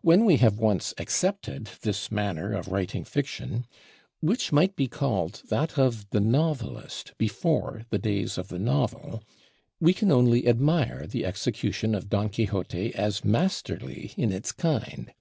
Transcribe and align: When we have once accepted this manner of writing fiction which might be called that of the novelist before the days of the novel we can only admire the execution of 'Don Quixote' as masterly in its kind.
When 0.00 0.24
we 0.24 0.36
have 0.38 0.58
once 0.58 0.94
accepted 0.96 1.66
this 1.82 2.10
manner 2.10 2.54
of 2.54 2.68
writing 2.68 3.04
fiction 3.04 3.66
which 4.20 4.50
might 4.50 4.74
be 4.76 4.88
called 4.88 5.42
that 5.50 5.78
of 5.78 6.08
the 6.08 6.20
novelist 6.20 7.12
before 7.18 7.82
the 7.90 7.98
days 7.98 8.38
of 8.38 8.48
the 8.48 8.58
novel 8.58 9.22
we 9.78 9.92
can 9.92 10.10
only 10.10 10.48
admire 10.48 11.06
the 11.06 11.26
execution 11.26 11.94
of 11.94 12.08
'Don 12.08 12.30
Quixote' 12.30 12.94
as 12.94 13.26
masterly 13.26 14.14
in 14.16 14.32
its 14.32 14.52
kind. 14.52 15.12